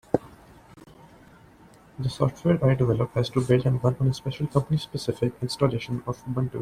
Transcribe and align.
The 1.99 2.09
software 2.09 2.65
I 2.65 2.73
develop 2.73 3.13
has 3.13 3.29
to 3.29 3.41
build 3.45 3.67
and 3.67 3.83
run 3.83 3.97
on 3.99 4.07
a 4.07 4.13
special 4.15 4.47
company-specific 4.47 5.33
installation 5.43 6.01
of 6.07 6.25
Ubuntu. 6.25 6.59